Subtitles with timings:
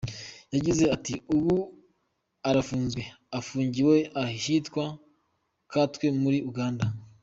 [0.53, 1.55] Yagize ati “Ubu
[2.49, 3.03] arafunzwe,
[3.39, 4.85] afungiwe ahitwa
[5.71, 6.85] Katwe muri Uganda.